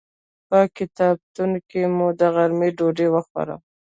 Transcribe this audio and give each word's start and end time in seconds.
په 0.47 0.59
کتابتون 0.77 1.51
کې 1.69 1.81
مو 1.95 2.07
د 2.19 2.21
غرمې 2.35 2.69
ډوډۍ 2.77 3.07
وخوړه. 3.11 3.55